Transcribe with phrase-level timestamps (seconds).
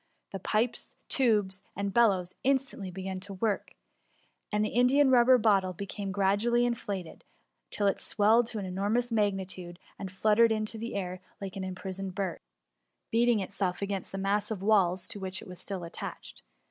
[0.31, 3.75] The pipes, tubes, and bellows, instantly began to work;
[4.51, 7.23] and the In dian rubber bottle became gradually inflated,
[7.69, 12.15] till it swelled to an enormous magnitude, and fluttered in the air like an imprisoned
[12.15, 12.39] bird.
[12.41, 13.11] THE MUMMY.
[13.11, 16.41] 2£5 beating itself against the massive walls to which it was still attached.